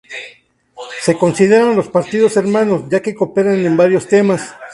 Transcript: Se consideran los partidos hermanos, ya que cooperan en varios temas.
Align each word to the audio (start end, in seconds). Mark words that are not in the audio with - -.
Se 1.01 1.15
consideran 1.15 1.75
los 1.75 1.89
partidos 1.89 2.35
hermanos, 2.35 2.85
ya 2.89 3.03
que 3.03 3.13
cooperan 3.13 3.63
en 3.63 3.77
varios 3.77 4.07
temas. 4.07 4.55